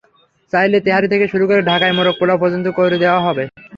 চাইলে 0.53 0.77
তেহারি 0.85 1.07
থেকে 1.13 1.25
শুরু 1.27 1.45
করে 1.49 1.61
ঢাকাই 1.61 1.93
মোরগ-পোলাও 1.97 2.41
পর্যন্ত 2.41 2.67
করে 2.77 2.97
দেওয়া 3.03 3.19
সম্ভব। 3.19 3.45